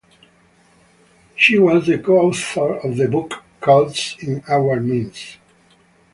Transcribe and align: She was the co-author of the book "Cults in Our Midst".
She 1.35 1.59
was 1.59 1.85
the 1.85 1.99
co-author 1.99 2.77
of 2.79 2.97
the 2.97 3.07
book 3.07 3.43
"Cults 3.61 4.15
in 4.19 4.41
Our 4.49 4.79
Midst". 4.79 5.37